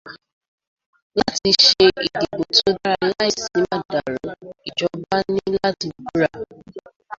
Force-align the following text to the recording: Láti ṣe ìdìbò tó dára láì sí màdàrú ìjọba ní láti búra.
Láti 1.19 1.49
ṣe 1.67 1.83
ìdìbò 2.03 2.21
tó 2.57 2.69
dára 2.79 2.95
láì 3.17 3.31
sí 3.43 3.57
màdàrú 3.69 4.17
ìjọba 4.67 5.17
ní 5.33 5.41
láti 5.59 5.87
búra. 6.03 6.31